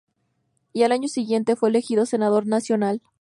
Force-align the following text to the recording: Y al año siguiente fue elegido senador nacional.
Y 0.73 0.81
al 0.81 0.93
año 0.93 1.07
siguiente 1.07 1.55
fue 1.55 1.69
elegido 1.69 2.07
senador 2.07 2.47
nacional. 2.47 3.03